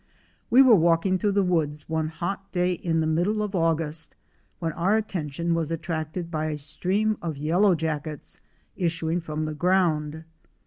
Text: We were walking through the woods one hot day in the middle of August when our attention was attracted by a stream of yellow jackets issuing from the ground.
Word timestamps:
We 0.49 0.63
were 0.63 0.73
walking 0.75 1.19
through 1.19 1.33
the 1.33 1.43
woods 1.43 1.87
one 1.87 2.07
hot 2.07 2.51
day 2.51 2.73
in 2.73 3.01
the 3.01 3.05
middle 3.05 3.43
of 3.43 3.53
August 3.53 4.15
when 4.57 4.71
our 4.71 4.97
attention 4.97 5.53
was 5.53 5.69
attracted 5.69 6.31
by 6.31 6.47
a 6.47 6.57
stream 6.57 7.17
of 7.21 7.37
yellow 7.37 7.75
jackets 7.75 8.41
issuing 8.75 9.21
from 9.21 9.45
the 9.45 9.53
ground. 9.53 10.23